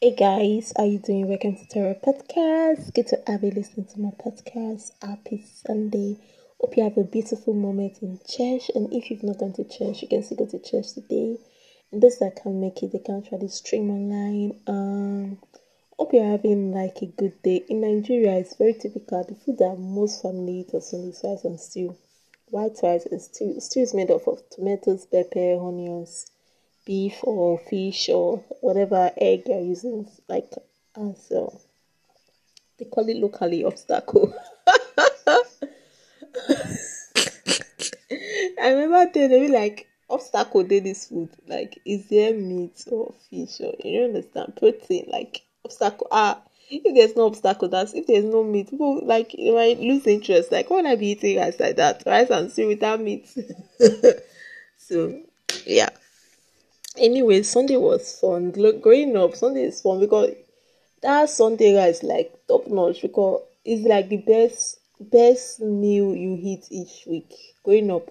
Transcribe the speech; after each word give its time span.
Hey 0.00 0.14
guys, 0.14 0.72
how 0.76 0.84
you 0.84 1.00
doing? 1.00 1.26
Welcome 1.26 1.56
to 1.56 1.66
Tara 1.66 1.96
Podcast. 1.96 2.94
Good 2.94 3.08
to 3.08 3.20
have 3.26 3.42
you 3.42 3.50
listening 3.50 3.86
to 3.86 4.00
my 4.00 4.10
podcast. 4.10 4.92
Happy 5.02 5.44
Sunday. 5.44 6.16
Hope 6.60 6.76
you 6.76 6.84
have 6.84 6.96
a 6.96 7.02
beautiful 7.02 7.52
moment 7.52 7.98
in 8.00 8.20
church. 8.20 8.70
And 8.76 8.92
if 8.92 9.10
you've 9.10 9.24
not 9.24 9.38
gone 9.38 9.54
to 9.54 9.64
church, 9.64 10.02
you 10.02 10.06
can 10.06 10.22
still 10.22 10.36
go 10.38 10.46
to 10.46 10.60
church 10.60 10.92
today. 10.92 11.38
And 11.90 12.00
those 12.00 12.20
that 12.20 12.40
can't 12.40 12.54
make 12.54 12.80
it, 12.80 12.92
they 12.92 13.00
can 13.00 13.24
try 13.24 13.38
to 13.38 13.48
stream 13.48 13.90
online. 13.90 14.60
Um, 14.68 15.38
hope 15.98 16.12
you're 16.12 16.30
having 16.30 16.70
like 16.70 17.02
a 17.02 17.06
good 17.06 17.42
day. 17.42 17.64
In 17.68 17.80
Nigeria, 17.80 18.38
it's 18.38 18.54
very 18.54 18.74
typical. 18.74 19.24
The 19.24 19.34
food 19.34 19.58
that 19.58 19.80
most 19.80 20.22
family 20.22 20.60
eat 20.60 20.74
is 20.74 20.94
only 20.94 21.12
rice 21.24 21.42
and 21.42 21.58
stew. 21.58 21.96
White 22.50 22.78
rice 22.84 23.06
and 23.06 23.20
stew. 23.20 23.58
Stew 23.58 23.80
is 23.80 23.94
made 23.94 24.12
up 24.12 24.28
of 24.28 24.48
tomatoes, 24.48 25.06
pepper, 25.06 25.58
onions 25.58 26.30
beef 26.88 27.18
or 27.22 27.58
fish 27.58 28.08
or 28.08 28.38
whatever 28.62 29.12
egg 29.18 29.42
you're 29.46 29.60
using, 29.60 30.08
like 30.26 30.50
as 30.96 31.30
uh, 31.30 31.50
they 32.78 32.86
call 32.86 33.06
it 33.06 33.18
locally 33.18 33.62
obstacle. 33.62 34.32
I 38.60 38.70
remember 38.70 39.12
they 39.12 39.28
be 39.28 39.48
like 39.48 39.86
obstacle 40.08 40.62
did 40.64 40.84
this 40.84 41.08
food. 41.08 41.28
Like 41.46 41.78
is 41.84 42.08
there 42.08 42.32
meat 42.32 42.82
or 42.90 43.12
fish 43.28 43.60
or 43.60 43.74
you 43.84 44.04
understand 44.04 44.56
protein 44.56 45.10
like 45.12 45.42
obstacle 45.66 46.08
ah 46.10 46.40
if 46.70 46.94
there's 46.94 47.16
no 47.16 47.26
obstacle 47.26 47.68
that's 47.68 47.92
if 47.92 48.06
there's 48.06 48.24
no 48.24 48.42
meat 48.44 48.70
people 48.70 49.04
like 49.04 49.34
you 49.34 49.52
might 49.54 49.78
lose 49.78 50.06
interest. 50.06 50.50
Like 50.50 50.70
would 50.70 50.86
I 50.86 50.96
be 50.96 51.08
eating 51.08 51.36
rice 51.36 51.60
like 51.60 51.76
that? 51.76 52.02
Rice 52.06 52.30
and 52.30 52.50
stew 52.50 52.68
without 52.68 53.00
meat. 53.02 53.28
So 54.80 55.20
yeah 55.66 55.90
anyway, 56.98 57.42
Sunday 57.42 57.76
was 57.76 58.18
fun. 58.20 58.50
Growing 58.52 59.16
up, 59.16 59.34
Sunday 59.36 59.64
is 59.64 59.80
fun 59.80 60.00
because 60.00 60.34
that 61.02 61.30
Sunday 61.30 61.76
rice 61.76 62.02
like 62.02 62.32
top 62.48 62.66
notch 62.68 63.02
because 63.02 63.42
it's 63.64 63.86
like 63.86 64.08
the 64.08 64.18
best 64.18 64.80
best 65.00 65.60
meal 65.60 66.14
you 66.14 66.38
eat 66.40 66.66
each 66.70 67.04
week. 67.06 67.34
Growing 67.64 67.90
up, 67.90 68.08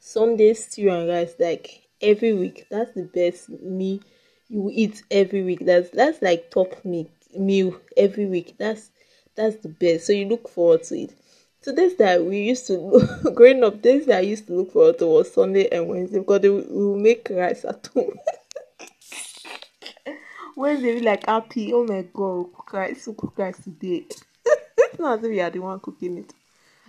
Sunday 0.00 0.54
stew 0.54 0.90
and 0.90 1.08
rice 1.08 1.34
like 1.38 1.82
every 2.00 2.34
week. 2.34 2.66
That's 2.70 2.92
the 2.94 3.04
best 3.04 3.48
meal 3.50 4.00
you 4.48 4.70
eat 4.72 5.02
every 5.10 5.42
week. 5.42 5.64
That's 5.66 5.90
that's 5.90 6.22
like 6.22 6.50
top 6.50 6.84
meal 6.84 7.08
meal 7.36 7.76
every 7.96 8.26
week. 8.26 8.56
That's 8.58 8.90
that's 9.36 9.56
the 9.56 9.68
best. 9.68 10.06
So 10.06 10.12
you 10.12 10.26
look 10.28 10.48
forward 10.48 10.82
to 10.84 10.96
it. 10.98 11.14
So 11.62 11.72
this 11.72 11.94
that 11.94 12.24
we 12.24 12.44
used 12.44 12.66
to 12.68 13.06
growing 13.34 13.62
up, 13.62 13.82
this 13.82 14.06
that 14.06 14.18
I 14.18 14.20
used 14.20 14.46
to 14.46 14.54
look 14.54 14.72
forward 14.72 14.98
to 14.98 15.06
was 15.06 15.32
Sunday 15.32 15.68
and 15.68 15.88
Wednesday 15.88 16.20
because 16.20 16.40
they 16.40 16.48
will 16.48 16.96
make 16.96 17.28
rice 17.30 17.66
at 17.66 17.86
home. 17.92 18.18
Wednesday 20.56 20.94
be 20.98 21.04
like 21.04 21.26
happy, 21.26 21.72
oh 21.74 21.84
my 21.84 22.02
god, 22.14 22.46
cook 22.54 22.72
rice, 22.72 23.04
so 23.04 23.12
cook 23.12 23.34
rice 23.36 23.62
today. 23.62 24.06
it's 24.46 24.98
not 24.98 25.18
as 25.18 25.24
if 25.26 25.34
you 25.34 25.42
are 25.42 25.50
the 25.50 25.58
one 25.58 25.80
cooking 25.80 26.16
it. 26.18 26.32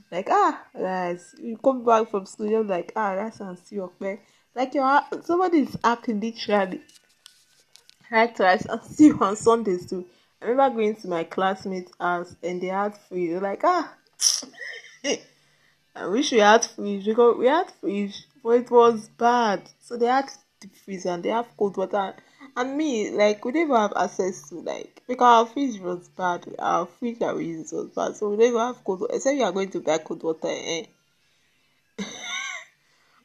Like 0.09 0.30
ah 0.30 0.64
rice, 0.73 1.36
you 1.38 1.58
come 1.58 1.83
back 1.83 2.09
from 2.09 2.25
school, 2.25 2.47
you're 2.47 2.64
like 2.64 2.94
ah 2.95 3.11
rice 3.11 3.42
and 3.42 3.58
stew 3.58 3.83
okay. 3.83 4.22
Like 4.55 4.73
you're 4.73 5.02
somebody 5.23 5.59
is 5.59 5.77
happy 5.83 6.14
literally. 6.14 6.81
Right 8.09 8.39
rice 8.39 8.66
and 8.66 8.81
stew 8.83 9.17
on 9.19 9.36
Sundays 9.36 9.86
too. 9.86 10.05
I 10.42 10.45
remember 10.45 10.77
going 10.77 10.95
to 10.95 11.08
my 11.09 11.25
classmates' 11.25 11.92
house 11.99 12.38
and 12.42 12.61
they 12.61 12.67
had 12.67 12.95
food. 12.95 13.42
Like 13.42 13.61
ah 13.66 13.95
I 15.03 16.07
wish 16.07 16.31
we 16.31 16.39
had 16.39 16.66
fridge 16.66 17.05
because 17.05 17.38
we 17.38 17.47
had 17.47 17.71
fridge, 17.71 18.25
but 18.44 18.52
it 18.52 18.71
was 18.71 19.09
bad. 19.09 19.61
So 19.81 19.97
they 19.97 20.05
had 20.05 20.31
deep 20.59 20.75
freezer 20.75 21.09
and 21.09 21.23
they 21.23 21.30
have 21.30 21.55
cold 21.58 21.77
water. 21.77 22.16
And 22.55 22.77
me, 22.77 23.11
like, 23.11 23.43
we 23.43 23.52
didn't 23.52 23.75
have 23.75 23.93
access 23.95 24.49
to, 24.49 24.55
like, 24.61 25.02
because 25.08 25.25
our 25.25 25.45
fridge 25.45 25.80
was 25.80 26.08
bad. 26.09 26.47
Our 26.59 26.85
fridge 26.85 27.19
that 27.19 27.35
we 27.35 27.45
used 27.45 27.73
was 27.73 27.89
bad. 27.89 28.16
So 28.16 28.30
we 28.30 28.38
didn't 28.38 28.59
have 28.59 28.83
cold 28.83 29.02
water. 29.02 29.16
Except 29.16 29.38
you 29.38 29.43
are 29.43 29.52
going 29.52 29.69
to 29.71 29.80
buy 29.80 29.97
cold 29.99 30.23
water, 30.23 30.47
eh? 30.47 30.85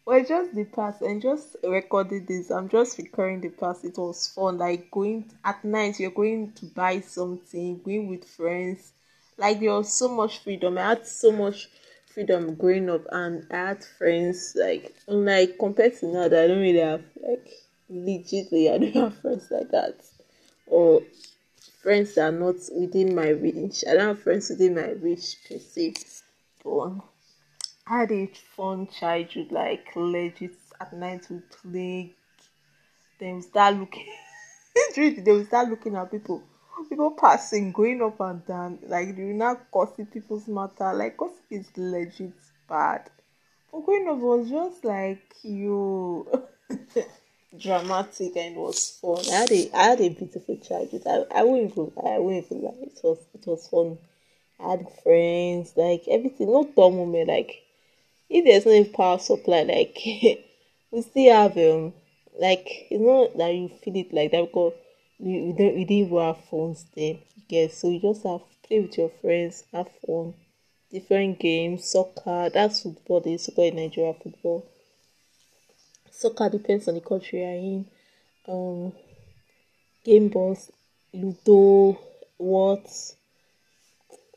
well, 0.05 0.25
just 0.25 0.55
the 0.55 0.65
past 0.65 1.03
and 1.03 1.23
just 1.23 1.57
recording 1.63 2.25
this. 2.27 2.51
I'm 2.51 2.69
just 2.69 2.99
recording 2.99 3.41
the 3.41 3.51
past. 3.51 3.85
It 3.85 3.97
was 3.97 4.29
fun. 4.29 4.59
Like, 4.59 4.91
going 4.91 5.31
at 5.45 5.65
night, 5.65 6.01
you're 6.01 6.11
going 6.11 6.53
to 6.53 6.67
buy 6.67 7.01
something, 7.01 7.81
going 7.83 8.09
with 8.09 8.25
friends 8.25 8.93
like 9.39 9.61
there 9.61 9.73
was 9.73 9.93
so 9.93 10.09
much 10.09 10.39
freedom. 10.39 10.79
I 10.79 10.89
had 10.89 11.07
so 11.07 11.33
much 11.33 11.69
freedom 12.07 12.55
growing 12.55 12.89
up, 12.91 13.03
and 13.13 13.47
I 13.51 13.57
had 13.57 13.85
friends 13.85 14.57
like 14.59 14.95
like 15.07 15.59
compared 15.59 15.99
to 15.99 16.07
now 16.07 16.29
that 16.29 16.45
I 16.45 16.47
don't 16.47 16.61
really 16.61 16.79
have 16.81 17.03
like 17.23 17.49
legitly 17.91 18.73
I 18.73 18.79
don't 18.79 18.95
have 19.03 19.19
friends 19.19 19.51
like 19.51 19.71
that 19.71 19.97
or 20.67 21.03
friends 21.83 22.15
that 22.15 22.33
are 22.33 22.39
not 22.39 22.57
within 22.75 23.15
my 23.15 23.29
reach. 23.29 23.85
I 23.89 23.95
don't 23.95 24.09
have 24.09 24.23
friends 24.23 24.51
within 24.51 24.75
my 24.75 24.91
reach 24.91 25.37
per 25.49 25.59
se. 25.59 25.95
But 26.65 26.93
I 27.87 28.01
had 28.01 28.13
a 28.13 28.27
fun 28.57 28.89
childhood, 28.89 29.53
like 29.53 29.95
legit 29.95 30.53
at 30.81 30.93
night 30.93 31.27
we 31.31 31.41
play. 31.63 32.15
Then 33.21 33.37
we 33.37 33.43
start 33.43 33.77
looking. 33.77 34.07
they 34.97 35.33
will 35.33 35.45
start 35.47 35.69
looking 35.69 35.95
at 35.95 36.11
people 36.11 36.43
people 36.85 37.11
passing, 37.13 37.73
going 37.73 38.03
up 38.03 38.21
and 38.21 38.45
down, 38.47 38.79
like 38.87 39.17
you 39.17 39.33
not 39.35 39.71
gossip 39.73 40.13
people's 40.13 40.49
matter. 40.49 40.93
Like 40.95 41.17
gossip 41.17 41.45
is 41.51 41.69
legit 41.77 42.33
bad. 42.69 43.11
But 43.73 43.87
going 43.87 44.09
up 44.09 44.19
was 44.19 44.49
just 44.51 44.85
like 44.85 45.35
you 45.43 46.27
dramatic 47.59 48.37
and 48.37 48.57
it 48.57 48.59
was 48.59 48.99
fun. 49.01 49.19
I 49.31 49.37
had 49.41 49.53
a 49.53 49.71
I 49.75 49.83
had 49.85 50.01
a 50.01 50.09
beautiful 50.09 50.57
childhood. 50.57 51.03
I, 51.07 51.25
I 51.35 51.43
wouldn't 51.45 51.73
even 51.73 51.93
I 52.05 52.19
wouldn't 52.19 52.47
even 52.47 52.63
lie. 52.63 52.75
It 52.83 53.01
was 53.03 53.19
it 53.35 53.47
was 53.47 53.69
fun. 53.69 53.99
I 54.61 54.71
had 54.71 54.87
friends, 55.03 55.73
like 55.77 56.05
everything, 56.09 56.49
no 56.49 56.65
dull 56.65 56.91
moment. 56.91 57.29
Like 57.29 57.63
if 58.31 58.45
there's 58.45 58.67
no 58.67 58.85
power 58.93 59.19
supply, 59.19 59.63
like 59.63 59.99
we 60.91 61.03
still 61.03 61.35
have 61.35 61.57
um 61.59 61.95
like 62.39 62.87
it's 62.91 63.01
not 63.03 63.37
that 63.39 63.55
you 63.55 63.69
feel 63.69 63.97
it 63.97 64.13
like 64.13 64.31
that 64.33 64.43
because 64.47 64.75
we, 65.19 65.53
don't 65.57 65.75
we 65.75 65.85
didn't 65.85 66.07
even 66.07 66.19
have 66.19 66.45
phones 66.51 66.87
then 66.95 67.19
yes 67.49 67.79
so 67.79 67.91
you 67.91 68.01
just 68.01 68.23
have 68.25 68.41
play 68.67 68.81
with 68.81 68.97
your 68.99 69.11
friends 69.21 69.65
have 69.73 69.89
fun 70.07 70.35
different 70.91 71.39
games 71.39 71.89
soccer 71.91 72.51
that's 72.53 72.83
football 72.83 73.21
they 73.21 73.37
soccer 73.37 73.63
in 73.63 73.77
nigeria 73.77 74.15
football 74.15 74.67
soccer 76.11 76.49
depends 76.49 76.89
on 76.89 76.95
the 76.95 77.01
country 77.01 77.41
you're 77.41 77.51
in 77.51 77.87
um 78.49 78.93
game 80.05 80.29
balls 80.29 80.71
ludo 81.13 81.99
Whot 82.39 82.87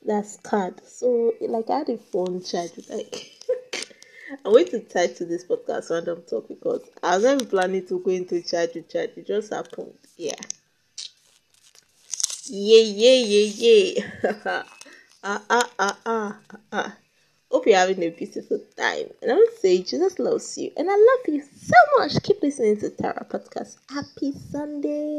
that's 0.05 0.37
card 0.37 0.81
so 0.87 1.33
like 1.41 1.69
i 1.69 1.79
had 1.79 1.89
a 1.89 1.97
fun 1.97 2.41
childhood 2.41 2.85
like 2.89 3.31
I'm 4.45 4.51
going 4.51 4.67
to 4.67 4.79
title 4.81 5.25
this 5.27 5.43
podcast 5.43 5.89
random 5.89 6.21
talk 6.29 6.47
because 6.47 6.87
I 7.01 7.15
was 7.15 7.23
never 7.23 7.45
planning 7.45 7.85
to 7.87 7.99
go 7.99 8.11
into 8.11 8.41
childhood 8.43 8.87
childhood. 8.87 9.17
It 9.17 9.27
just 9.27 9.51
happened. 9.51 9.93
Yeah. 10.17 10.35
Yeah, 12.51 12.81
yeah, 12.81 13.19
yeah, 13.33 13.47
yeah. 13.61 14.23
ah, 15.23 15.43
ah, 15.49 15.69
ah, 15.79 15.97
ah, 16.05 16.39
ah. 16.73 16.97
Hope 17.51 17.67
you're 17.67 17.77
having 17.77 18.01
a 18.03 18.09
beautiful 18.09 18.59
time. 18.77 19.07
And 19.21 19.31
I 19.31 19.35
would 19.35 19.53
say 19.59 19.83
Jesus 19.83 20.17
loves 20.19 20.57
you. 20.57 20.71
And 20.77 20.89
I 20.89 20.95
love 20.95 21.25
you 21.35 21.41
so 21.41 21.75
much. 21.99 22.21
Keep 22.23 22.41
listening 22.41 22.77
to 22.79 22.89
Tara 22.89 23.25
Podcast. 23.29 23.77
Happy 23.89 24.31
Sunday. 24.51 25.17